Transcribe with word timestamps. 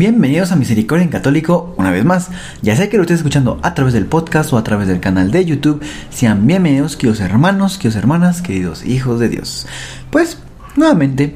Bienvenidos 0.00 0.50
a 0.50 0.56
Misericordia 0.56 1.04
en 1.04 1.10
Católico 1.10 1.74
una 1.76 1.90
vez 1.90 2.06
más. 2.06 2.30
Ya 2.62 2.74
sea 2.74 2.88
que 2.88 2.96
lo 2.96 3.02
estés 3.02 3.18
escuchando 3.18 3.60
a 3.62 3.74
través 3.74 3.92
del 3.92 4.06
podcast 4.06 4.50
o 4.50 4.56
a 4.56 4.64
través 4.64 4.88
del 4.88 4.98
canal 4.98 5.30
de 5.30 5.44
YouTube, 5.44 5.82
sean 6.08 6.46
bienvenidos, 6.46 6.96
queridos 6.96 7.20
hermanos, 7.20 7.76
queridos 7.76 7.96
hermanas, 7.96 8.40
queridos 8.40 8.82
hijos 8.86 9.20
de 9.20 9.28
Dios. 9.28 9.66
Pues, 10.08 10.38
nuevamente, 10.74 11.34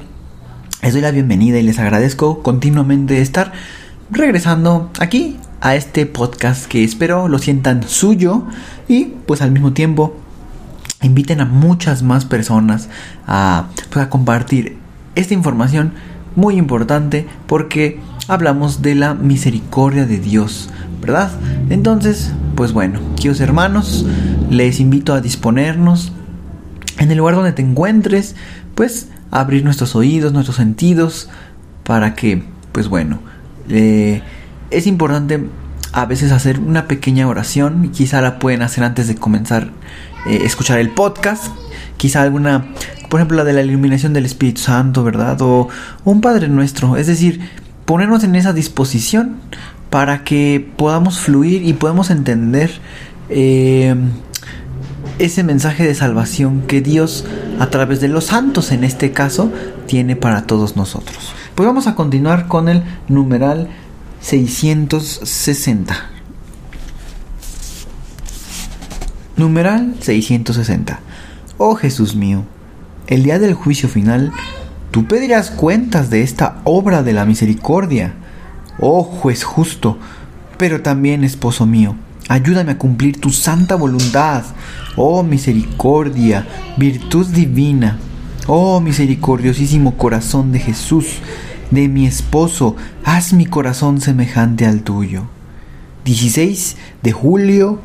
les 0.82 0.94
doy 0.94 1.02
la 1.02 1.10
bienvenida 1.10 1.58
y 1.58 1.62
les 1.62 1.78
agradezco 1.78 2.42
continuamente 2.42 3.20
estar 3.20 3.52
regresando 4.10 4.90
aquí 4.98 5.36
a 5.60 5.74
este 5.74 6.06
podcast 6.06 6.64
que 6.64 6.84
espero 6.84 7.28
lo 7.28 7.38
sientan 7.38 7.82
suyo 7.86 8.44
y 8.88 9.12
pues 9.26 9.42
al 9.42 9.50
mismo 9.50 9.74
tiempo 9.74 10.16
inviten 11.02 11.42
a 11.42 11.44
muchas 11.44 12.02
más 12.02 12.24
personas 12.24 12.88
a, 13.26 13.68
pues, 13.90 14.06
a 14.06 14.08
compartir 14.08 14.78
esta 15.16 15.34
información 15.34 15.92
muy 16.36 16.56
importante 16.56 17.26
porque 17.46 18.00
hablamos 18.28 18.82
de 18.82 18.94
la 18.94 19.14
misericordia 19.14 20.06
de 20.06 20.18
Dios, 20.18 20.70
¿verdad? 21.00 21.30
Entonces, 21.70 22.32
pues 22.54 22.72
bueno, 22.72 23.00
queridos 23.16 23.40
hermanos, 23.40 24.06
les 24.50 24.80
invito 24.80 25.14
a 25.14 25.20
disponernos 25.20 26.12
en 26.98 27.10
el 27.10 27.18
lugar 27.18 27.34
donde 27.34 27.52
te 27.52 27.62
encuentres, 27.62 28.36
pues 28.74 29.08
abrir 29.30 29.64
nuestros 29.64 29.96
oídos, 29.96 30.32
nuestros 30.32 30.56
sentidos, 30.56 31.28
para 31.84 32.14
que, 32.14 32.44
pues 32.72 32.88
bueno, 32.88 33.18
eh, 33.68 34.22
es 34.70 34.86
importante 34.86 35.48
a 35.92 36.06
veces 36.06 36.32
hacer 36.32 36.58
una 36.58 36.88
pequeña 36.88 37.28
oración, 37.28 37.90
quizá 37.92 38.20
la 38.20 38.38
pueden 38.38 38.62
hacer 38.62 38.82
antes 38.82 39.06
de 39.06 39.14
comenzar 39.14 39.70
eh, 40.26 40.40
escuchar 40.44 40.78
el 40.78 40.90
podcast, 40.90 41.52
quizá 41.96 42.22
alguna, 42.22 42.66
por 43.14 43.20
ejemplo, 43.20 43.36
la 43.36 43.44
de 43.44 43.52
la 43.52 43.62
iluminación 43.62 44.12
del 44.12 44.24
Espíritu 44.24 44.62
Santo, 44.62 45.04
¿verdad? 45.04 45.40
O, 45.40 45.68
un 46.04 46.20
Padre 46.20 46.48
Nuestro, 46.48 46.96
es 46.96 47.06
decir, 47.06 47.48
ponernos 47.84 48.24
en 48.24 48.34
esa 48.34 48.52
disposición 48.52 49.36
para 49.88 50.24
que 50.24 50.68
podamos 50.76 51.20
fluir 51.20 51.62
y 51.64 51.74
podamos 51.74 52.10
entender 52.10 52.72
eh, 53.28 53.94
ese 55.20 55.44
mensaje 55.44 55.86
de 55.86 55.94
salvación 55.94 56.62
que 56.62 56.80
Dios 56.80 57.24
a 57.60 57.70
través 57.70 58.00
de 58.00 58.08
los 58.08 58.24
santos 58.24 58.72
en 58.72 58.82
este 58.82 59.12
caso 59.12 59.52
tiene 59.86 60.16
para 60.16 60.48
todos 60.48 60.74
nosotros. 60.74 61.34
Pues 61.54 61.68
vamos 61.68 61.86
a 61.86 61.94
continuar 61.94 62.48
con 62.48 62.68
el 62.68 62.82
numeral 63.06 63.68
660. 64.22 66.10
Numeral 69.36 69.94
660. 70.00 70.98
Oh 71.58 71.76
Jesús 71.76 72.16
mío, 72.16 72.44
el 73.06 73.22
día 73.22 73.38
del 73.38 73.54
juicio 73.54 73.88
final 73.88 74.32
Tú 74.94 75.08
pedirás 75.08 75.50
cuentas 75.50 76.08
de 76.08 76.22
esta 76.22 76.60
obra 76.62 77.02
de 77.02 77.12
la 77.12 77.24
misericordia. 77.24 78.14
Oh 78.78 79.02
juez 79.02 79.42
justo, 79.42 79.98
pero 80.56 80.82
también 80.82 81.24
esposo 81.24 81.66
mío, 81.66 81.96
ayúdame 82.28 82.70
a 82.70 82.78
cumplir 82.78 83.20
tu 83.20 83.30
santa 83.30 83.74
voluntad. 83.74 84.44
Oh 84.94 85.24
misericordia, 85.24 86.46
virtud 86.76 87.26
divina. 87.26 87.98
Oh 88.46 88.78
misericordiosísimo 88.78 89.96
corazón 89.96 90.52
de 90.52 90.60
Jesús, 90.60 91.16
de 91.72 91.88
mi 91.88 92.06
esposo, 92.06 92.76
haz 93.02 93.32
mi 93.32 93.46
corazón 93.46 94.00
semejante 94.00 94.64
al 94.64 94.82
tuyo. 94.82 95.24
16 96.04 96.76
de 97.02 97.10
julio. 97.10 97.80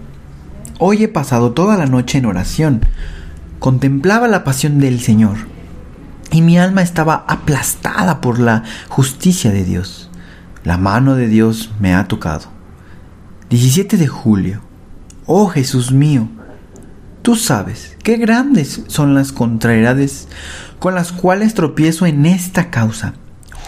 Hoy 0.77 1.05
he 1.05 1.07
pasado 1.07 1.53
toda 1.53 1.75
la 1.75 1.87
noche 1.87 2.19
en 2.19 2.27
oración. 2.27 2.81
Contemplaba 3.59 4.29
la 4.29 4.45
pasión 4.45 4.79
del 4.79 5.01
Señor 5.01 5.35
y 6.31 6.41
mi 6.41 6.57
alma 6.57 6.81
estaba 6.81 7.25
aplastada 7.27 8.21
por 8.21 8.39
la 8.39 8.63
justicia 8.87 9.51
de 9.51 9.65
Dios. 9.65 10.09
La 10.63 10.77
mano 10.77 11.15
de 11.15 11.27
Dios 11.27 11.71
me 11.79 11.93
ha 11.93 12.07
tocado. 12.07 12.45
17 13.49 13.97
de 13.97 14.07
julio. 14.07 14.61
Oh 15.25 15.47
Jesús 15.47 15.91
mío, 15.91 16.29
tú 17.21 17.35
sabes 17.35 17.97
qué 18.03 18.17
grandes 18.17 18.83
son 18.87 19.13
las 19.13 19.31
contrariedades 19.31 20.27
con 20.79 20.95
las 20.95 21.11
cuales 21.11 21.53
tropiezo 21.53 22.05
en 22.05 22.25
esta 22.25 22.69
causa. 22.69 23.13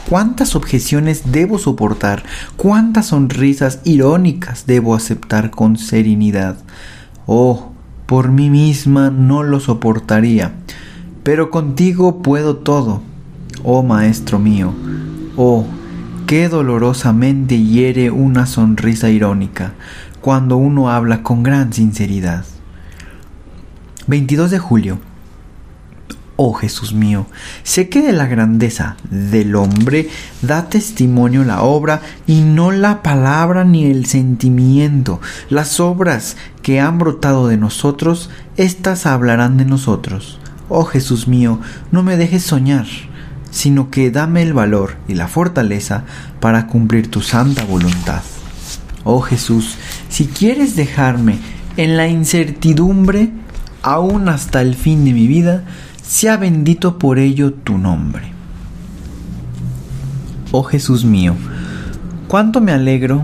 Cuántas 0.09 0.55
objeciones 0.55 1.31
debo 1.31 1.59
soportar, 1.59 2.23
cuántas 2.55 3.07
sonrisas 3.07 3.79
irónicas 3.83 4.65
debo 4.65 4.95
aceptar 4.95 5.51
con 5.51 5.77
serenidad. 5.77 6.57
Oh, 7.27 7.70
por 8.11 8.29
mí 8.29 8.49
misma 8.51 9.09
no 9.09 9.41
lo 9.41 9.61
soportaría 9.61 10.51
pero 11.23 11.51
contigo 11.51 12.21
puedo 12.21 12.57
todo, 12.57 13.01
oh 13.63 13.83
Maestro 13.83 14.39
mío. 14.39 14.73
Oh, 15.37 15.65
qué 16.25 16.49
dolorosamente 16.49 17.61
hiere 17.61 18.09
una 18.09 18.45
sonrisa 18.45 19.09
irónica 19.09 19.73
cuando 20.19 20.57
uno 20.57 20.89
habla 20.89 21.21
con 21.21 21.43
gran 21.43 21.73
sinceridad. 21.73 22.43
22 24.07 24.51
de 24.51 24.59
julio. 24.59 25.10
Oh 26.43 26.53
Jesús 26.53 26.91
mío, 26.91 27.27
sé 27.61 27.87
que 27.87 28.01
de 28.01 28.13
la 28.13 28.25
grandeza 28.25 28.97
del 29.11 29.55
hombre 29.55 30.09
da 30.41 30.69
testimonio 30.69 31.43
la 31.43 31.61
obra 31.61 32.01
y 32.25 32.41
no 32.41 32.71
la 32.71 33.03
palabra 33.03 33.63
ni 33.63 33.85
el 33.85 34.07
sentimiento. 34.07 35.21
Las 35.51 35.79
obras 35.79 36.37
que 36.63 36.79
han 36.79 36.97
brotado 36.97 37.47
de 37.47 37.57
nosotros, 37.57 38.31
éstas 38.57 39.05
hablarán 39.05 39.57
de 39.57 39.65
nosotros. 39.65 40.39
Oh 40.67 40.83
Jesús 40.83 41.27
mío, 41.27 41.59
no 41.91 42.01
me 42.01 42.17
dejes 42.17 42.41
soñar, 42.41 42.87
sino 43.51 43.91
que 43.91 44.09
dame 44.09 44.41
el 44.41 44.53
valor 44.53 44.95
y 45.07 45.13
la 45.13 45.27
fortaleza 45.27 46.05
para 46.39 46.65
cumplir 46.65 47.11
tu 47.11 47.21
santa 47.21 47.65
voluntad. 47.65 48.23
Oh 49.03 49.21
Jesús, 49.21 49.77
si 50.09 50.25
quieres 50.25 50.75
dejarme 50.75 51.37
en 51.77 51.97
la 51.97 52.07
incertidumbre, 52.07 53.29
aún 53.83 54.27
hasta 54.27 54.63
el 54.63 54.73
fin 54.73 55.05
de 55.05 55.13
mi 55.13 55.27
vida, 55.27 55.65
sea 56.03 56.37
bendito 56.37 56.97
por 56.97 57.19
ello 57.19 57.53
tu 57.53 57.77
nombre. 57.77 58.31
Oh 60.51 60.63
Jesús 60.63 61.05
mío, 61.05 61.35
cuánto 62.27 62.61
me 62.61 62.71
alegro 62.71 63.23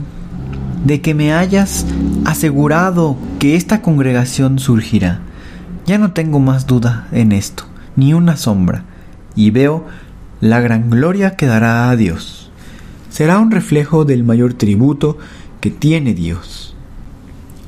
de 0.85 1.01
que 1.01 1.13
me 1.13 1.33
hayas 1.33 1.85
asegurado 2.25 3.17
que 3.39 3.55
esta 3.55 3.81
congregación 3.81 4.59
surgirá 4.59 5.21
ya 5.87 5.97
no 5.97 6.11
tengo 6.11 6.39
más 6.39 6.67
duda 6.67 7.07
en 7.13 7.31
esto, 7.31 7.63
ni 7.95 8.13
una 8.13 8.35
sombra, 8.35 8.83
y 9.35 9.51
veo 9.51 9.85
la 10.41 10.59
gran 10.59 10.89
gloria 10.89 11.37
que 11.37 11.45
dará 11.45 11.89
a 11.89 11.95
Dios. 11.95 12.51
Será 13.09 13.39
un 13.39 13.51
reflejo 13.51 14.03
del 14.03 14.25
mayor 14.25 14.53
tributo 14.53 15.17
que 15.61 15.71
tiene 15.71 16.13
Dios, 16.13 16.75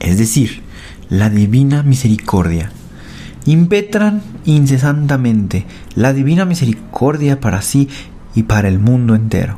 es 0.02 0.18
decir, 0.18 0.64
la 1.09 1.30
divina 1.30 1.81
misericordia. 1.81 2.74
Impetran 3.45 4.22
incesantemente 4.45 5.66
la 5.95 6.13
divina 6.13 6.45
misericordia 6.45 7.39
para 7.39 7.61
sí 7.61 7.89
y 8.35 8.43
para 8.43 8.67
el 8.67 8.79
mundo 8.79 9.16
entero, 9.16 9.58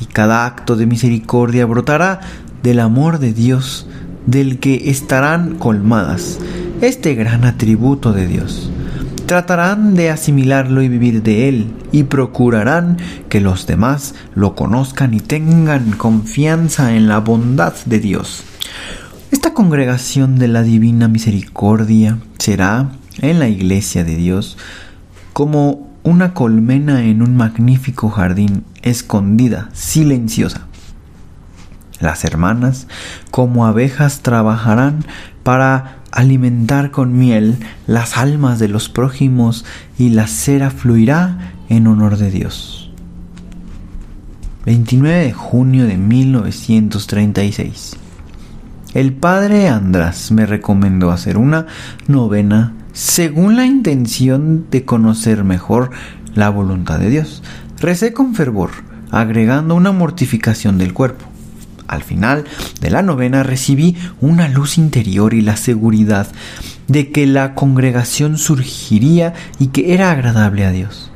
y 0.00 0.06
cada 0.06 0.46
acto 0.46 0.76
de 0.76 0.86
misericordia 0.86 1.66
brotará 1.66 2.20
del 2.62 2.80
amor 2.80 3.18
de 3.18 3.32
Dios, 3.32 3.86
del 4.26 4.58
que 4.58 4.90
estarán 4.90 5.56
colmadas 5.56 6.38
este 6.80 7.14
gran 7.14 7.44
atributo 7.44 8.12
de 8.12 8.26
Dios. 8.26 8.70
Tratarán 9.26 9.94
de 9.94 10.10
asimilarlo 10.10 10.82
y 10.82 10.88
vivir 10.88 11.22
de 11.22 11.48
él 11.48 11.70
y 11.92 12.04
procurarán 12.04 12.96
que 13.28 13.40
los 13.40 13.66
demás 13.66 14.14
lo 14.34 14.54
conozcan 14.54 15.12
y 15.12 15.20
tengan 15.20 15.92
confianza 15.92 16.94
en 16.94 17.08
la 17.08 17.18
bondad 17.18 17.74
de 17.84 18.00
Dios. 18.00 18.44
Esta 19.30 19.52
congregación 19.52 20.38
de 20.38 20.48
la 20.48 20.62
Divina 20.62 21.08
Misericordia 21.08 22.18
será 22.38 22.88
en 23.20 23.38
la 23.38 23.48
iglesia 23.48 24.04
de 24.04 24.16
Dios 24.16 24.58
como 25.32 25.88
una 26.02 26.34
colmena 26.34 27.04
en 27.04 27.22
un 27.22 27.36
magnífico 27.36 28.10
jardín 28.10 28.64
escondida, 28.82 29.70
silenciosa. 29.72 30.66
Las 32.00 32.24
hermanas, 32.24 32.86
como 33.30 33.66
abejas, 33.66 34.20
trabajarán 34.20 35.04
para 35.42 35.98
alimentar 36.12 36.90
con 36.90 37.18
miel 37.18 37.58
las 37.86 38.16
almas 38.16 38.58
de 38.58 38.68
los 38.68 38.88
prójimos 38.88 39.66
y 39.98 40.08
la 40.10 40.26
cera 40.26 40.70
fluirá 40.70 41.52
en 41.68 41.86
honor 41.86 42.16
de 42.16 42.30
Dios. 42.30 42.90
29 44.64 45.24
de 45.24 45.32
junio 45.32 45.86
de 45.86 45.96
1936. 45.96 47.96
El 48.94 49.12
padre 49.12 49.68
András 49.68 50.30
me 50.30 50.46
recomendó 50.46 51.10
hacer 51.10 51.36
una 51.36 51.66
novena 52.06 52.72
según 52.98 53.54
la 53.54 53.64
intención 53.64 54.66
de 54.72 54.84
conocer 54.84 55.44
mejor 55.44 55.92
la 56.34 56.50
voluntad 56.50 56.98
de 56.98 57.10
Dios. 57.10 57.44
Recé 57.78 58.12
con 58.12 58.34
fervor, 58.34 58.70
agregando 59.12 59.76
una 59.76 59.92
mortificación 59.92 60.78
del 60.78 60.92
cuerpo. 60.92 61.24
Al 61.86 62.02
final 62.02 62.42
de 62.80 62.90
la 62.90 63.02
novena 63.02 63.44
recibí 63.44 63.96
una 64.20 64.48
luz 64.48 64.78
interior 64.78 65.32
y 65.32 65.42
la 65.42 65.56
seguridad 65.56 66.26
de 66.88 67.12
que 67.12 67.28
la 67.28 67.54
congregación 67.54 68.36
surgiría 68.36 69.32
y 69.60 69.68
que 69.68 69.94
era 69.94 70.10
agradable 70.10 70.66
a 70.66 70.72
Dios. 70.72 71.12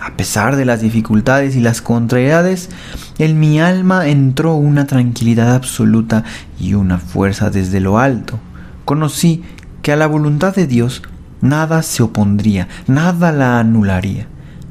A 0.00 0.16
pesar 0.16 0.56
de 0.56 0.64
las 0.64 0.80
dificultades 0.80 1.54
y 1.54 1.60
las 1.60 1.82
contrariedades, 1.82 2.70
en 3.18 3.38
mi 3.38 3.60
alma 3.60 4.08
entró 4.08 4.54
una 4.54 4.86
tranquilidad 4.86 5.54
absoluta 5.54 6.24
y 6.58 6.72
una 6.72 6.96
fuerza 6.96 7.50
desde 7.50 7.80
lo 7.80 7.98
alto. 7.98 8.40
Conocí 8.86 9.44
que 9.82 9.92
a 9.92 9.96
la 9.96 10.06
voluntad 10.06 10.54
de 10.54 10.66
Dios 10.66 11.02
nada 11.40 11.82
se 11.82 12.02
opondría, 12.02 12.68
nada 12.86 13.32
la 13.32 13.58
anularía. 13.58 14.26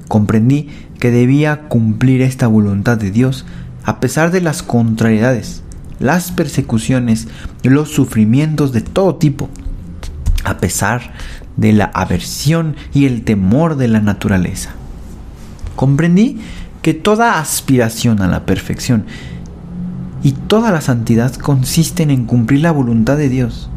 Comprendí 0.07 0.69
que 0.99 1.11
debía 1.11 1.67
cumplir 1.67 2.21
esta 2.21 2.47
voluntad 2.47 2.97
de 2.97 3.11
Dios 3.11 3.45
a 3.83 3.99
pesar 3.99 4.31
de 4.31 4.41
las 4.41 4.63
contrariedades, 4.63 5.61
las 5.99 6.31
persecuciones, 6.31 7.27
los 7.63 7.89
sufrimientos 7.89 8.71
de 8.71 8.81
todo 8.81 9.15
tipo, 9.15 9.49
a 10.43 10.57
pesar 10.57 11.13
de 11.57 11.73
la 11.73 11.85
aversión 11.85 12.75
y 12.93 13.05
el 13.05 13.23
temor 13.23 13.77
de 13.77 13.87
la 13.87 14.01
naturaleza. 14.01 14.71
Comprendí 15.75 16.39
que 16.81 16.93
toda 16.93 17.39
aspiración 17.39 18.21
a 18.21 18.27
la 18.27 18.45
perfección 18.45 19.05
y 20.23 20.31
toda 20.31 20.71
la 20.71 20.81
santidad 20.81 21.33
consisten 21.35 22.09
en 22.09 22.25
cumplir 22.25 22.61
la 22.61 22.71
voluntad 22.71 23.17
de 23.17 23.29
Dios. 23.29 23.69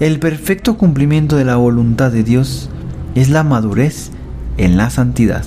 El 0.00 0.18
perfecto 0.18 0.76
cumplimiento 0.76 1.36
de 1.36 1.44
la 1.44 1.54
voluntad 1.54 2.10
de 2.10 2.24
Dios 2.24 2.68
es 3.14 3.28
la 3.30 3.44
madurez 3.44 4.10
en 4.56 4.76
la 4.76 4.90
santidad. 4.90 5.44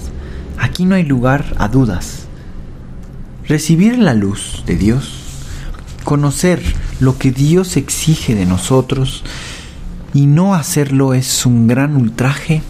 Aquí 0.57 0.85
no 0.85 0.95
hay 0.95 1.03
lugar 1.03 1.53
a 1.57 1.67
dudas. 1.67 2.27
Recibir 3.45 3.97
la 3.97 4.13
luz 4.13 4.63
de 4.65 4.77
Dios, 4.77 5.21
conocer 6.05 6.61
lo 7.01 7.17
que 7.17 7.31
Dios 7.31 7.75
exige 7.75 8.35
de 8.35 8.45
nosotros 8.45 9.25
y 10.13 10.27
no 10.27 10.55
hacerlo 10.55 11.13
es 11.13 11.45
un 11.45 11.67
gran 11.67 11.97
ultraje 11.97 12.61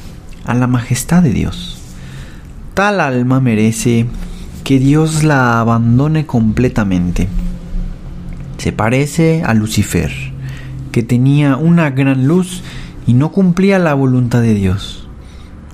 a 0.46 0.56
la 0.56 0.66
majestad 0.66 1.22
de 1.22 1.32
Dios. 1.32 1.78
Tal 2.74 3.00
alma 3.00 3.40
merece 3.40 4.08
que 4.64 4.80
Dios 4.80 5.24
la 5.24 5.60
abandone 5.60 6.26
completamente. 6.26 7.28
Se 8.58 8.72
parece 8.72 9.44
a 9.44 9.54
Lucifer, 9.54 10.12
que 10.88 11.04
tenía 11.04 11.56
una 11.58 11.90
gran 11.90 12.28
luz 12.28 12.64
y 13.06 13.14
no 13.14 13.32
cumplía 13.32 13.80
la 13.80 13.94
voluntad 13.94 14.42
de 14.42 14.54
Dios. 14.54 15.08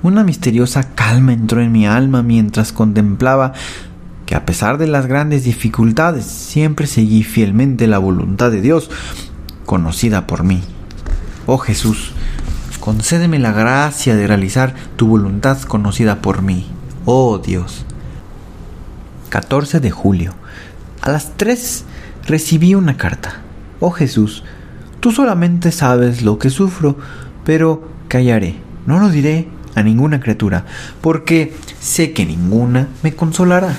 Una 0.02 0.22
misteriosa 0.22 0.94
calma 0.94 1.32
entró 1.32 1.60
en 1.62 1.72
mi 1.72 1.86
alma 1.86 2.22
mientras 2.22 2.72
contemplaba 2.72 3.52
que 4.26 4.34
a 4.34 4.44
pesar 4.46 4.78
de 4.78 4.86
las 4.86 5.06
grandes 5.06 5.44
dificultades 5.44 6.24
siempre 6.24 6.86
seguí 6.86 7.22
fielmente 7.22 7.86
la 7.86 7.98
voluntad 7.98 8.50
de 8.50 8.60
Dios, 8.60 8.90
conocida 9.64 10.26
por 10.26 10.44
mí. 10.44 10.62
Oh 11.46 11.58
Jesús, 11.58 12.12
concédeme 12.80 13.38
la 13.38 13.52
gracia 13.52 14.14
de 14.14 14.26
realizar 14.26 14.74
tu 14.96 15.08
voluntad 15.08 15.60
conocida 15.62 16.22
por 16.22 16.42
mí. 16.42 16.66
Oh 17.04 17.38
Dios. 17.38 17.84
14 19.28 19.80
de 19.80 19.90
julio. 19.90 20.34
A 21.02 21.10
las 21.10 21.36
3 21.36 21.84
recibí 22.26 22.74
una 22.74 22.96
carta. 22.96 23.40
Oh 23.80 23.90
Jesús, 23.90 24.44
tú 25.04 25.12
solamente 25.12 25.70
sabes 25.70 26.22
lo 26.22 26.38
que 26.38 26.48
sufro, 26.48 26.96
pero 27.44 27.90
callaré, 28.08 28.54
no 28.86 28.98
lo 29.00 29.10
diré 29.10 29.48
a 29.74 29.82
ninguna 29.82 30.18
criatura, 30.18 30.64
porque 31.02 31.54
sé 31.78 32.14
que 32.14 32.24
ninguna 32.24 32.88
me 33.02 33.14
consolará. 33.14 33.76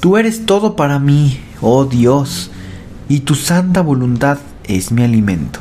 Tú 0.00 0.16
eres 0.16 0.44
todo 0.44 0.74
para 0.74 0.98
mí, 0.98 1.38
oh 1.60 1.84
Dios, 1.84 2.50
y 3.08 3.20
tu 3.20 3.36
santa 3.36 3.82
voluntad 3.82 4.38
es 4.64 4.90
mi 4.90 5.04
alimento. 5.04 5.60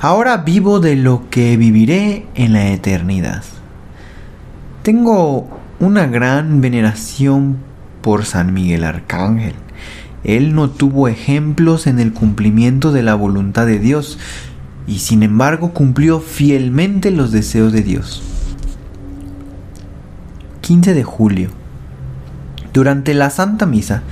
Ahora 0.00 0.36
vivo 0.36 0.80
de 0.80 0.96
lo 0.96 1.30
que 1.30 1.56
viviré 1.56 2.26
en 2.34 2.52
la 2.52 2.72
eternidad. 2.72 3.42
Tengo 4.82 5.48
una 5.78 6.06
gran 6.08 6.60
veneración 6.60 7.56
por 8.02 8.26
San 8.26 8.52
Miguel 8.52 8.84
Arcángel. 8.84 9.54
Él 10.24 10.54
no 10.54 10.70
tuvo 10.70 11.08
ejemplos 11.08 11.86
en 11.86 11.98
el 11.98 12.12
cumplimiento 12.12 12.92
de 12.92 13.02
la 13.02 13.14
voluntad 13.14 13.66
de 13.66 13.78
Dios, 13.78 14.18
y 14.86 14.98
sin 14.98 15.22
embargo 15.22 15.72
cumplió 15.72 16.20
fielmente 16.20 17.10
los 17.10 17.32
deseos 17.32 17.72
de 17.72 17.82
Dios. 17.82 18.22
15 20.62 20.94
de 20.94 21.04
julio. 21.04 21.50
Durante 22.72 23.14
la 23.14 23.30
Santa 23.30 23.66
Misa, 23.66 24.02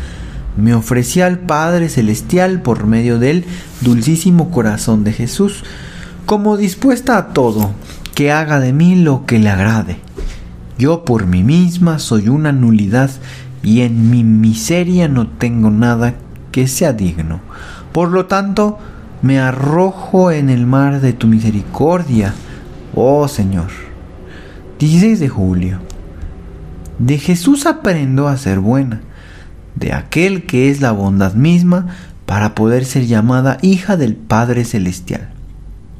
me 0.56 0.75
ofrecí 0.75 1.20
al 1.20 1.38
Padre 1.38 1.88
Celestial 1.88 2.62
por 2.62 2.87
medio 2.87 3.19
del 3.19 3.44
dulcísimo 3.81 4.50
corazón 4.50 5.05
de 5.05 5.12
Jesús, 5.12 5.62
como 6.26 6.56
dispuesta 6.56 7.16
a 7.16 7.28
todo, 7.28 7.70
que 8.14 8.32
haga 8.32 8.58
de 8.58 8.72
mí 8.72 8.96
lo 8.96 9.25
que 9.25 9.38
le 9.38 9.50
agrade. 9.50 9.99
Yo 10.78 11.05
por 11.05 11.26
mí 11.26 11.44
misma 11.44 11.99
soy 11.99 12.28
una 12.28 12.50
nulidad 12.52 13.10
y 13.62 13.81
en 13.81 14.10
mi 14.10 14.25
miseria 14.25 15.08
no 15.08 15.28
tengo 15.28 15.70
nada 15.70 16.14
que 16.52 16.66
sea 16.66 16.93
digno. 16.93 17.40
Por 17.93 18.10
lo 18.10 18.26
tanto, 18.26 18.78
me 19.22 19.40
arrojo 19.40 20.31
en 20.31 20.50
el 20.50 20.66
mar 20.66 21.00
de 21.00 21.12
tu 21.12 21.26
misericordia, 21.26 22.34
oh 22.94 23.26
Señor. 23.28 23.69
16 24.78 25.19
de 25.19 25.28
julio. 25.28 25.78
De 26.99 27.19
Jesús 27.19 27.66
aprendo 27.66 28.28
a 28.28 28.37
ser 28.37 28.60
buena, 28.60 29.00
de 29.75 29.93
aquel 29.93 30.46
que 30.46 30.70
es 30.70 30.81
la 30.81 30.93
bondad 30.93 31.34
misma 31.34 31.87
para 32.26 32.55
poder 32.55 32.84
ser 32.84 33.06
llamada 33.06 33.58
hija 33.62 33.96
del 33.96 34.14
Padre 34.14 34.64
Celestial. 34.64 35.31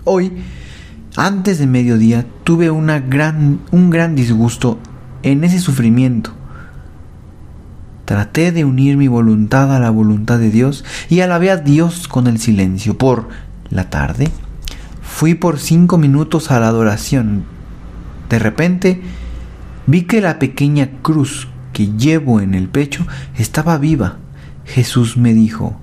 Hoy, 0.05 0.33
antes 1.17 1.59
de 1.59 1.67
mediodía, 1.67 2.25
tuve 2.45 2.71
una 2.71 3.01
gran, 3.01 3.61
un 3.71 3.91
gran 3.91 4.15
disgusto 4.15 4.79
en 5.23 5.43
ese 5.43 5.59
sufrimiento. 5.59 6.38
Traté 8.09 8.53
de 8.53 8.65
unir 8.65 8.97
mi 8.97 9.07
voluntad 9.07 9.77
a 9.77 9.79
la 9.79 9.91
voluntad 9.91 10.39
de 10.39 10.51
Dios 10.51 10.83
y 11.11 11.21
alabé 11.21 11.51
a 11.51 11.59
Dios 11.59 12.09
con 12.09 12.27
el 12.27 12.39
silencio. 12.39 12.97
Por 12.97 13.29
la 13.69 13.91
tarde, 13.91 14.31
fui 15.03 15.35
por 15.35 15.59
cinco 15.59 15.99
minutos 15.99 16.51
a 16.51 16.59
la 16.59 16.69
adoración. 16.69 17.45
De 18.31 18.39
repente, 18.39 19.03
Vi 19.89 20.03
que 20.03 20.23
la 20.23 20.39
pequeña 20.39 20.91
cruz 21.01 21.49
que 21.75 21.89
llevo 21.97 22.41
en 22.41 22.55
el 22.55 22.69
pecho 22.69 23.07
estaba 23.39 23.79
viva. 23.79 24.19
Jesús 24.67 25.17
me 25.17 25.33
dijo, 25.35 25.81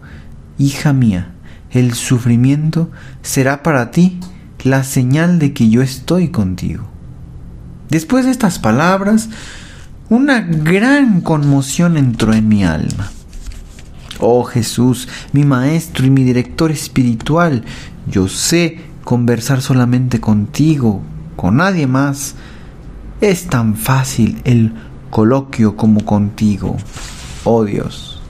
Hija 0.59 0.93
mía, 0.93 1.33
el 1.71 1.93
sufrimiento 1.93 2.91
será 3.23 3.63
para 3.63 3.89
ti 3.89 4.19
la 4.63 4.83
señal 4.83 5.37
de 5.39 5.53
que 5.53 5.69
yo 5.69 5.83
estoy 5.83 6.29
contigo. 6.29 6.87
Después 7.89 8.25
de 8.25 8.31
estas 8.31 8.59
palabras, 8.59 9.29
una 10.09 10.41
gran 10.41 11.21
conmoción 11.21 11.97
entró 11.97 12.33
en 12.33 12.47
mi 12.47 12.63
alma. 12.63 13.11
Oh 14.19 14.43
Jesús, 14.43 15.07
mi 15.33 15.43
maestro 15.43 16.05
y 16.05 16.09
mi 16.09 16.23
director 16.23 16.71
espiritual, 16.71 17.63
yo 18.07 18.27
sé 18.27 18.79
conversar 19.03 19.61
solamente 19.61 20.21
contigo, 20.21 21.01
con 21.35 21.57
nadie 21.57 21.87
más. 21.87 22.35
Es 23.19 23.47
tan 23.47 23.75
fácil 23.75 24.41
el 24.43 24.73
coloquio 25.09 25.75
como 25.75 26.05
contigo, 26.05 26.77
oh 27.43 27.65
Dios. 27.65 28.21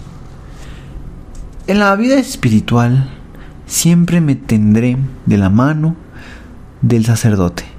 En 1.68 1.80
la 1.80 1.96
vida 1.96 2.18
espiritual 2.20 3.10
siempre 3.66 4.22
me 4.22 4.36
tendré 4.36 4.98
de 5.26 5.38
la 5.38 5.50
mano 5.50 5.96
del 6.82 7.06
sacerdote. 7.06 7.75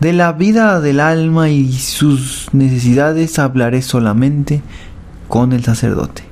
De 0.00 0.12
la 0.12 0.32
vida 0.32 0.80
del 0.80 1.00
alma 1.00 1.50
y 1.50 1.72
sus 1.72 2.48
necesidades 2.52 3.38
hablaré 3.38 3.82
solamente 3.82 4.62
con 5.28 5.52
el 5.52 5.64
sacerdote. 5.64 6.24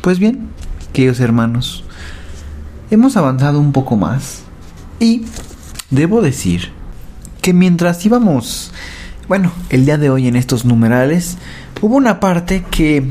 Pues 0.00 0.18
bien, 0.18 0.48
queridos 0.92 1.20
hermanos, 1.20 1.84
hemos 2.90 3.16
avanzado 3.16 3.60
un 3.60 3.72
poco 3.72 3.96
más 3.96 4.42
y 5.00 5.24
debo 5.90 6.22
decir 6.22 6.70
que 7.42 7.52
mientras 7.52 8.04
íbamos, 8.04 8.72
bueno, 9.28 9.52
el 9.70 9.84
día 9.84 9.98
de 9.98 10.10
hoy 10.10 10.28
en 10.28 10.36
estos 10.36 10.64
numerales, 10.64 11.38
hubo 11.80 11.96
una 11.96 12.20
parte 12.20 12.64
que 12.70 13.08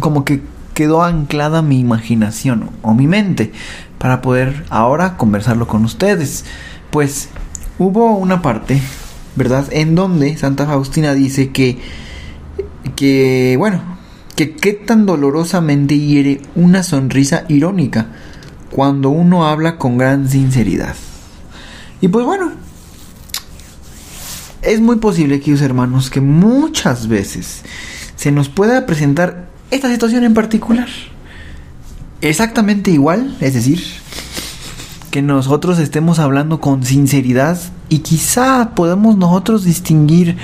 como 0.00 0.24
que 0.24 0.42
quedó 0.74 1.02
anclada 1.02 1.62
mi 1.62 1.80
imaginación 1.80 2.70
o 2.82 2.92
mi 2.92 3.06
mente 3.06 3.52
para 3.98 4.20
poder 4.20 4.64
ahora 4.68 5.16
conversarlo 5.16 5.66
con 5.66 5.84
ustedes. 5.84 6.44
Pues 6.96 7.28
hubo 7.78 8.16
una 8.16 8.40
parte, 8.40 8.80
¿verdad? 9.34 9.66
En 9.70 9.94
donde 9.94 10.34
Santa 10.38 10.64
Faustina 10.64 11.12
dice 11.12 11.50
que 11.50 11.76
que, 12.96 13.56
bueno, 13.58 13.82
que 14.34 14.56
qué 14.56 14.72
tan 14.72 15.04
dolorosamente 15.04 15.98
hiere 15.98 16.40
una 16.54 16.82
sonrisa 16.82 17.44
irónica 17.48 18.06
cuando 18.70 19.10
uno 19.10 19.46
habla 19.46 19.76
con 19.76 19.98
gran 19.98 20.30
sinceridad. 20.30 20.94
Y 22.00 22.08
pues 22.08 22.24
bueno, 22.24 22.52
es 24.62 24.80
muy 24.80 24.96
posible, 24.96 25.40
queridos 25.40 25.60
hermanos, 25.60 26.08
que 26.08 26.22
muchas 26.22 27.08
veces 27.08 27.60
se 28.14 28.32
nos 28.32 28.48
pueda 28.48 28.86
presentar 28.86 29.50
esta 29.70 29.90
situación 29.90 30.24
en 30.24 30.32
particular. 30.32 30.88
Exactamente 32.22 32.90
igual, 32.90 33.36
es 33.42 33.52
decir, 33.52 33.82
que 35.10 35.22
nosotros 35.22 35.78
estemos 35.78 36.18
hablando 36.18 36.60
con 36.60 36.84
sinceridad 36.84 37.58
y 37.88 37.98
quizá 37.98 38.70
podemos 38.74 39.16
nosotros 39.16 39.64
distinguir 39.64 40.36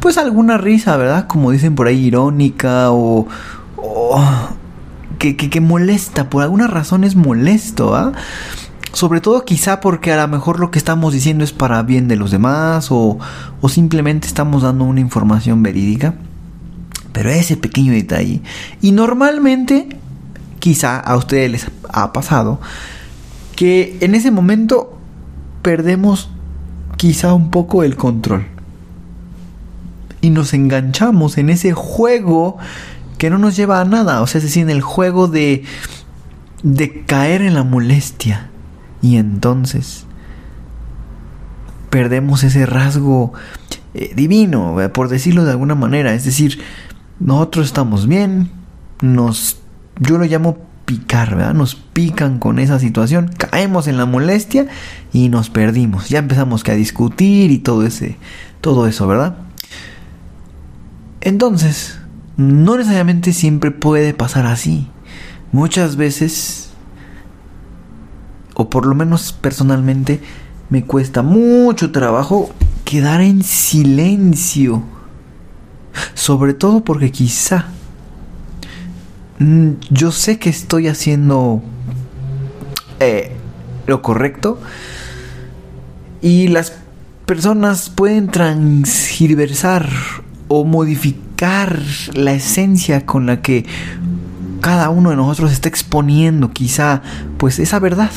pues 0.00 0.18
alguna 0.18 0.58
risa, 0.58 0.96
¿verdad? 0.96 1.26
Como 1.26 1.50
dicen 1.50 1.74
por 1.74 1.86
ahí, 1.86 2.06
irónica 2.06 2.90
o, 2.90 3.26
que, 5.18 5.36
que, 5.36 5.60
molesta, 5.60 6.30
por 6.30 6.42
alguna 6.42 6.66
razón 6.66 7.04
es 7.04 7.16
molesto, 7.16 7.94
¿ah? 7.94 8.12
Sobre 8.92 9.20
todo 9.20 9.44
quizá 9.44 9.80
porque 9.80 10.12
a 10.12 10.16
lo 10.16 10.28
mejor 10.28 10.58
lo 10.58 10.70
que 10.70 10.78
estamos 10.78 11.12
diciendo 11.12 11.44
es 11.44 11.52
para 11.52 11.82
bien 11.82 12.08
de 12.08 12.16
los 12.16 12.30
demás 12.30 12.88
o, 12.90 13.18
o 13.60 13.68
simplemente 13.68 14.26
estamos 14.26 14.62
dando 14.62 14.84
una 14.84 15.00
información 15.00 15.62
verídica. 15.62 16.14
Pero 17.12 17.30
ese 17.30 17.56
pequeño 17.56 17.92
detalle. 17.92 18.42
Y 18.80 18.92
normalmente, 18.92 19.88
quizá 20.58 20.98
a 20.98 21.16
ustedes 21.16 21.50
les 21.50 21.66
ha 21.88 22.12
pasado, 22.12 22.60
que 23.56 23.96
en 24.00 24.14
ese 24.14 24.30
momento 24.30 24.96
perdemos 25.62 26.30
quizá 26.96 27.34
un 27.34 27.50
poco 27.50 27.82
el 27.82 27.96
control. 27.96 28.46
Y 30.20 30.30
nos 30.30 30.54
enganchamos 30.54 31.38
en 31.38 31.50
ese 31.50 31.72
juego 31.72 32.58
que 33.18 33.30
no 33.30 33.38
nos 33.38 33.56
lleva 33.56 33.80
a 33.80 33.84
nada. 33.84 34.22
O 34.22 34.26
sea, 34.26 34.38
es 34.38 34.44
decir, 34.44 34.62
en 34.62 34.70
el 34.70 34.82
juego 34.82 35.26
de, 35.26 35.64
de 36.62 37.04
caer 37.04 37.42
en 37.42 37.54
la 37.54 37.64
molestia. 37.64 38.50
Y 39.02 39.16
entonces 39.16 40.06
perdemos 41.90 42.44
ese 42.44 42.66
rasgo 42.66 43.32
eh, 43.94 44.12
divino, 44.14 44.76
por 44.92 45.08
decirlo 45.08 45.44
de 45.44 45.52
alguna 45.52 45.74
manera. 45.74 46.12
Es 46.14 46.24
decir, 46.24 46.60
nosotros 47.18 47.66
estamos 47.66 48.06
bien, 48.06 48.50
nos, 49.00 49.58
yo 49.98 50.18
lo 50.18 50.24
llamo 50.24 50.58
picar, 50.86 51.36
¿verdad? 51.36 51.52
Nos 51.52 51.74
pican 51.74 52.38
con 52.38 52.58
esa 52.58 52.78
situación, 52.78 53.30
caemos 53.36 53.88
en 53.88 53.98
la 53.98 54.06
molestia 54.06 54.66
y 55.12 55.28
nos 55.28 55.50
perdimos. 55.50 56.08
Ya 56.08 56.20
empezamos 56.20 56.64
que 56.64 56.72
a 56.72 56.76
discutir 56.76 57.50
y 57.50 57.58
todo 57.58 57.84
ese, 57.84 58.16
todo 58.62 58.86
eso, 58.86 59.06
¿verdad? 59.06 59.36
Entonces, 61.20 61.98
no 62.36 62.76
necesariamente 62.76 63.32
siempre 63.32 63.72
puede 63.72 64.14
pasar 64.14 64.46
así. 64.46 64.88
Muchas 65.52 65.96
veces, 65.96 66.70
o 68.54 68.70
por 68.70 68.86
lo 68.86 68.94
menos 68.94 69.32
personalmente, 69.32 70.20
me 70.70 70.84
cuesta 70.84 71.22
mucho 71.22 71.90
trabajo 71.92 72.50
quedar 72.84 73.20
en 73.20 73.42
silencio. 73.42 74.82
Sobre 76.14 76.54
todo 76.54 76.84
porque 76.84 77.10
quizá 77.10 77.66
yo 79.38 80.12
sé 80.12 80.38
que 80.38 80.50
estoy 80.50 80.88
haciendo 80.88 81.62
eh, 83.00 83.32
lo 83.86 84.02
correcto. 84.02 84.60
Y 86.22 86.48
las 86.48 86.72
personas 87.26 87.90
pueden 87.90 88.28
transgiversar 88.28 89.88
o 90.48 90.64
modificar 90.64 91.80
la 92.14 92.32
esencia 92.32 93.04
con 93.04 93.26
la 93.26 93.42
que 93.42 93.66
cada 94.60 94.88
uno 94.88 95.10
de 95.10 95.16
nosotros 95.16 95.52
está 95.52 95.68
exponiendo 95.68 96.52
quizá 96.52 97.02
pues 97.36 97.58
esa 97.58 97.78
verdad 97.78 98.10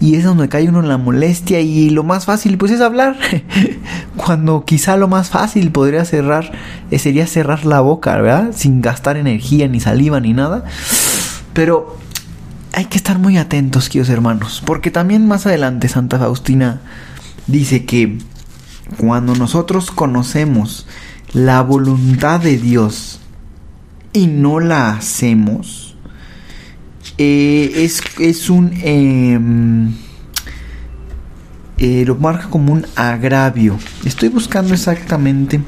y 0.00 0.16
es 0.16 0.24
donde 0.24 0.48
cae 0.48 0.68
uno 0.68 0.80
en 0.80 0.88
la 0.88 0.98
molestia 0.98 1.60
y 1.60 1.90
lo 1.90 2.04
más 2.04 2.26
fácil 2.26 2.58
pues 2.58 2.72
es 2.72 2.80
hablar. 2.80 3.16
Cuando 4.16 4.64
quizá 4.64 4.96
lo 4.96 5.08
más 5.08 5.30
fácil 5.30 5.70
podría 5.70 6.04
cerrar 6.04 6.52
eh, 6.90 6.98
sería 6.98 7.26
cerrar 7.26 7.64
la 7.64 7.80
boca 7.80 8.16
verdad 8.16 8.50
sin 8.54 8.82
gastar 8.82 9.16
energía 9.16 9.68
ni 9.68 9.80
saliva 9.80 10.20
ni 10.20 10.32
nada. 10.32 10.64
Pero 11.52 11.96
hay 12.72 12.86
que 12.86 12.98
estar 12.98 13.18
muy 13.18 13.38
atentos 13.38 13.88
queridos 13.88 14.10
hermanos 14.10 14.62
porque 14.64 14.90
también 14.90 15.26
más 15.26 15.46
adelante 15.46 15.88
Santa 15.88 16.18
Faustina 16.18 16.80
dice 17.46 17.86
que 17.86 18.18
cuando 18.98 19.34
nosotros 19.34 19.90
conocemos 19.90 20.86
la 21.32 21.62
voluntad 21.62 22.40
de 22.40 22.58
Dios 22.58 23.20
y 24.12 24.26
no 24.26 24.60
la 24.60 24.90
hacemos 24.90 25.85
eh, 27.18 27.72
es, 27.76 28.02
es, 28.18 28.50
un... 28.50 28.72
Em, 28.82 29.92
eh, 31.78 32.04
lo 32.06 32.16
marca 32.16 32.48
como 32.48 32.72
un 32.72 32.86
agravio. 32.96 33.78
Estoy 34.04 34.28
buscando 34.30 34.72
exactamente 34.74 35.60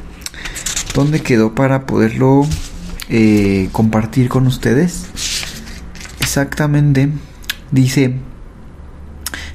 dónde 0.94 1.20
quedó 1.20 1.54
para 1.54 1.84
poderlo 1.84 2.46
eh, 3.08 3.68
compartir 3.72 4.28
con 4.28 4.46
ustedes. 4.46 5.06
Exactamente. 6.20 7.10
Dice, 7.70 8.14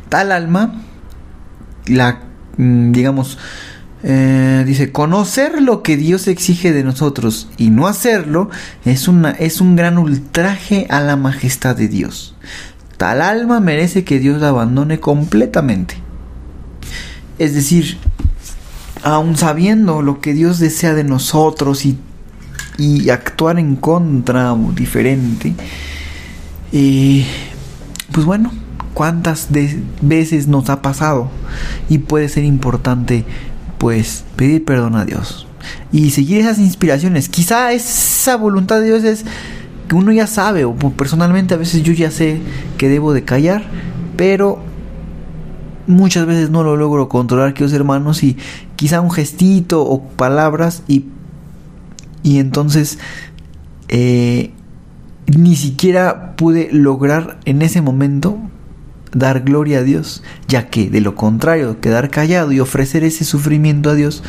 tal 0.10 0.32
alma, 0.32 0.82
la, 1.88 2.20
mm, 2.58 2.92
digamos, 2.92 3.40
eh, 4.06 4.64
dice, 4.68 4.92
conocer 4.92 5.62
lo 5.62 5.82
que 5.82 5.96
Dios 5.96 6.28
exige 6.28 6.74
de 6.74 6.84
nosotros 6.84 7.48
y 7.58 7.70
no 7.70 7.88
hacerlo 7.88 8.50
es, 8.84 9.08
una, 9.08 9.32
es 9.32 9.62
un 9.62 9.78
gran 9.78 9.98
ultraje 9.98 10.88
a 10.90 11.00
la 11.00 11.16
majestad 11.16 11.76
de 11.78 11.88
Dios. 11.88 12.36
Tal 12.98 13.22
alma 13.22 13.62
merece 13.62 14.04
que 14.04 14.20
Dios 14.20 14.42
la 14.42 14.50
abandone 14.50 15.00
completamente. 15.00 15.96
Es 17.40 17.54
decir, 17.54 17.98
aun 19.04 19.38
sabiendo 19.38 20.02
lo 20.02 20.20
que 20.20 20.34
Dios 20.34 20.60
desea 20.60 20.94
de 20.94 21.06
nosotros 21.06 21.86
y, 21.86 21.98
y 22.78 23.10
actuar 23.10 23.58
en 23.58 23.78
contra 23.78 24.54
o 24.54 24.74
diferente, 24.74 25.56
eh, 26.74 27.26
pues 28.12 28.26
bueno, 28.26 28.52
cuántas 28.94 29.48
veces 30.02 30.48
nos 30.48 30.70
ha 30.70 30.82
pasado 30.82 31.30
y 31.90 32.00
puede 32.00 32.30
ser 32.30 32.44
importante 32.44 33.26
pues 33.84 34.24
pedir 34.38 34.64
perdón 34.64 34.96
a 34.96 35.04
Dios 35.04 35.46
y 35.92 36.12
seguir 36.12 36.40
esas 36.40 36.58
inspiraciones. 36.58 37.28
Quizá 37.28 37.74
esa 37.74 38.38
voluntad 38.38 38.80
de 38.80 38.86
Dios 38.86 39.04
es 39.04 39.26
que 39.90 39.96
uno 39.96 40.14
ya 40.14 40.26
sabe, 40.26 40.64
o 40.64 40.74
personalmente 40.74 41.54
a 41.54 41.58
veces 41.58 41.84
yo 41.84 41.92
ya 41.92 42.10
sé 42.10 42.40
que 42.78 42.88
debo 42.88 43.12
de 43.12 43.26
callar, 43.26 43.62
pero 44.16 44.60
muchas 45.86 46.26
veces 46.26 46.50
no 46.50 46.64
lo 46.64 46.78
logro 46.78 47.10
controlar, 47.10 47.54
queridos 47.54 47.74
hermanos, 47.74 48.24
y 48.24 48.38
quizá 48.78 49.02
un 49.02 49.12
gestito 49.12 49.82
o 49.82 50.02
palabras 50.02 50.84
y, 50.88 51.08
y 52.24 52.40
entonces 52.40 53.00
eh, 53.90 54.52
ni 55.28 55.58
siquiera 55.58 56.38
pude 56.38 56.70
lograr 56.72 57.38
en 57.44 57.62
ese 57.62 57.82
momento 57.82 58.38
dar 59.14 59.42
gloria 59.42 59.80
a 59.80 59.84
Dios, 59.84 60.24
ya 60.48 60.70
que 60.70 60.90
de 60.90 61.02
lo 61.02 61.16
contrario, 61.16 61.80
quedar 61.80 62.10
callado 62.10 62.52
y 62.52 62.60
ofrecer 62.60 63.04
ese 63.04 63.26
sufrimiento 63.26 63.90
a 63.90 63.96
Dios, 63.96 64.24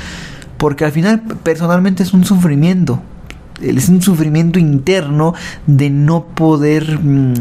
porque 0.59 0.85
al 0.85 0.93
final 0.93 1.23
personalmente 1.43 2.03
es 2.03 2.13
un 2.13 2.25
sufrimiento, 2.25 3.03
es 3.61 3.89
un 3.89 4.03
sufrimiento 4.03 4.59
interno 4.59 5.35
de 5.67 5.91
no 5.91 6.27
poder, 6.27 6.99
mm, 7.01 7.35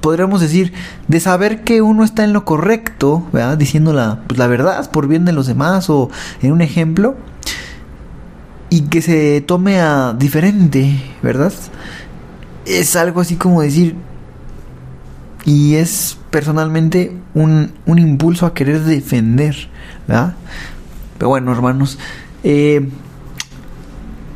podríamos 0.00 0.40
decir, 0.40 0.72
de 1.08 1.20
saber 1.20 1.64
que 1.64 1.82
uno 1.82 2.04
está 2.04 2.24
en 2.24 2.32
lo 2.32 2.44
correcto, 2.44 3.26
¿verdad? 3.32 3.58
diciendo 3.58 3.92
la, 3.92 4.22
pues, 4.26 4.38
la 4.38 4.46
verdad 4.46 4.90
por 4.90 5.08
bien 5.08 5.24
de 5.24 5.32
los 5.32 5.46
demás 5.46 5.90
o 5.90 6.10
en 6.42 6.52
un 6.52 6.60
ejemplo, 6.60 7.16
y 8.70 8.82
que 8.82 9.02
se 9.02 9.40
tome 9.40 9.80
a 9.80 10.12
diferente, 10.12 11.02
¿verdad? 11.22 11.52
Es 12.66 12.96
algo 12.96 13.20
así 13.22 13.36
como 13.36 13.62
decir, 13.62 13.96
y 15.48 15.76
es 15.76 16.18
personalmente 16.30 17.16
un, 17.32 17.72
impulso 17.86 18.44
a 18.44 18.52
querer 18.52 18.82
defender, 18.82 19.56
¿verdad? 20.06 20.34
Pero 21.16 21.30
bueno, 21.30 21.50
hermanos, 21.50 21.98
eh, 22.44 22.86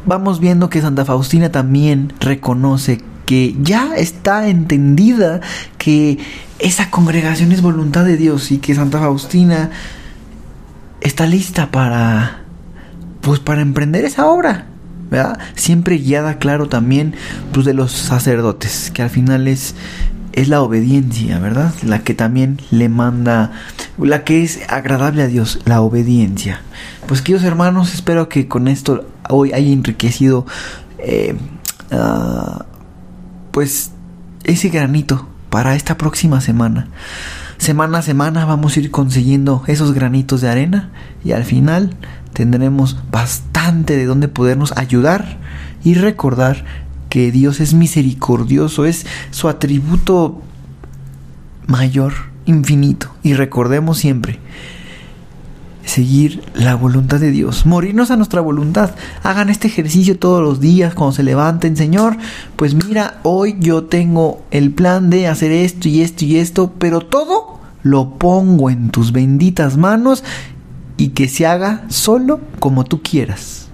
vamos 0.06 0.40
viendo 0.40 0.70
que 0.70 0.80
Santa 0.80 1.04
Faustina 1.04 1.52
también 1.52 2.14
reconoce 2.18 3.02
que 3.26 3.54
ya 3.60 3.94
está 3.94 4.48
entendida 4.48 5.42
que 5.76 6.18
esa 6.58 6.88
congregación 6.88 7.52
es 7.52 7.60
voluntad 7.60 8.06
de 8.06 8.16
Dios 8.16 8.50
y 8.50 8.56
que 8.56 8.74
Santa 8.74 8.98
Faustina 8.98 9.70
está 11.02 11.26
lista 11.26 11.70
para 11.70 12.38
pues 13.20 13.38
para 13.38 13.60
emprender 13.60 14.06
esa 14.06 14.28
obra, 14.28 14.64
¿verdad? 15.10 15.38
Siempre 15.56 15.98
guiada, 15.98 16.38
claro, 16.38 16.70
también 16.70 17.14
pues 17.52 17.66
de 17.66 17.74
los 17.74 17.92
sacerdotes, 17.92 18.90
que 18.94 19.02
al 19.02 19.10
final 19.10 19.46
es 19.46 19.74
es 20.32 20.48
la 20.48 20.62
obediencia, 20.62 21.38
¿verdad? 21.38 21.72
La 21.82 22.00
que 22.00 22.14
también 22.14 22.60
le 22.70 22.88
manda, 22.88 23.52
la 23.98 24.24
que 24.24 24.42
es 24.42 24.60
agradable 24.68 25.22
a 25.22 25.26
Dios, 25.26 25.60
la 25.64 25.80
obediencia. 25.80 26.60
Pues 27.06 27.22
queridos 27.22 27.44
hermanos, 27.44 27.94
espero 27.94 28.28
que 28.28 28.48
con 28.48 28.68
esto 28.68 29.06
hoy 29.28 29.52
haya 29.52 29.72
enriquecido 29.72 30.46
eh, 30.98 31.36
ah, 31.90 32.64
pues 33.50 33.92
ese 34.44 34.68
granito 34.68 35.28
para 35.50 35.74
esta 35.74 35.96
próxima 35.96 36.40
semana. 36.40 36.88
Semana 37.58 37.98
a 37.98 38.02
semana 38.02 38.44
vamos 38.44 38.76
a 38.76 38.80
ir 38.80 38.90
consiguiendo 38.90 39.62
esos 39.66 39.92
granitos 39.92 40.40
de 40.40 40.48
arena 40.48 40.90
y 41.24 41.32
al 41.32 41.44
final 41.44 41.94
tendremos 42.32 42.96
bastante 43.10 43.96
de 43.96 44.06
donde 44.06 44.26
podernos 44.28 44.72
ayudar 44.76 45.38
y 45.84 45.94
recordar 45.94 46.64
que 47.12 47.30
Dios 47.30 47.60
es 47.60 47.74
misericordioso, 47.74 48.86
es 48.86 49.04
su 49.32 49.50
atributo 49.50 50.40
mayor, 51.66 52.14
infinito. 52.46 53.10
Y 53.22 53.34
recordemos 53.34 53.98
siempre, 53.98 54.38
seguir 55.84 56.42
la 56.54 56.74
voluntad 56.74 57.20
de 57.20 57.30
Dios, 57.30 57.66
morirnos 57.66 58.10
a 58.10 58.16
nuestra 58.16 58.40
voluntad. 58.40 58.94
Hagan 59.24 59.50
este 59.50 59.68
ejercicio 59.68 60.18
todos 60.18 60.40
los 60.40 60.58
días 60.58 60.94
cuando 60.94 61.12
se 61.12 61.22
levanten, 61.22 61.76
Señor, 61.76 62.16
pues 62.56 62.72
mira, 62.72 63.20
hoy 63.24 63.56
yo 63.60 63.84
tengo 63.84 64.40
el 64.50 64.70
plan 64.70 65.10
de 65.10 65.26
hacer 65.26 65.52
esto 65.52 65.90
y 65.90 66.00
esto 66.00 66.24
y 66.24 66.36
esto, 66.36 66.72
pero 66.78 67.00
todo 67.00 67.60
lo 67.82 68.14
pongo 68.14 68.70
en 68.70 68.88
tus 68.88 69.12
benditas 69.12 69.76
manos 69.76 70.24
y 70.96 71.08
que 71.08 71.28
se 71.28 71.44
haga 71.44 71.84
solo 71.88 72.40
como 72.58 72.84
tú 72.84 73.02
quieras. 73.02 73.68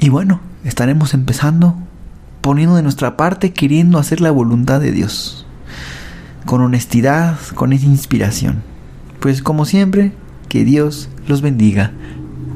Y 0.00 0.10
bueno, 0.10 0.40
estaremos 0.64 1.12
empezando 1.12 1.74
poniendo 2.40 2.76
de 2.76 2.82
nuestra 2.82 3.16
parte, 3.16 3.52
queriendo 3.52 3.98
hacer 3.98 4.20
la 4.20 4.30
voluntad 4.30 4.80
de 4.80 4.92
Dios, 4.92 5.44
con 6.46 6.60
honestidad, 6.60 7.36
con 7.56 7.72
esa 7.72 7.86
inspiración. 7.86 8.62
Pues 9.18 9.42
como 9.42 9.64
siempre, 9.64 10.12
que 10.48 10.64
Dios 10.64 11.08
los 11.26 11.42
bendiga. 11.42 11.92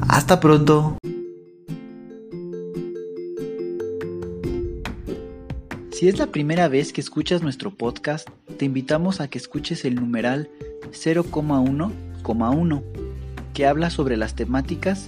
Hasta 0.07 0.39
pronto. 0.39 0.97
Si 5.91 6.07
es 6.07 6.17
la 6.17 6.27
primera 6.27 6.69
vez 6.69 6.93
que 6.93 7.01
escuchas 7.01 7.41
nuestro 7.41 7.71
podcast, 7.71 8.29
te 8.57 8.63
invitamos 8.63 9.19
a 9.19 9.27
que 9.27 9.37
escuches 9.37 9.83
el 9.83 9.95
numeral 9.95 10.49
0,1,1, 10.91 12.83
que 13.53 13.67
habla 13.67 13.89
sobre 13.89 14.15
las 14.15 14.33
temáticas 14.33 15.07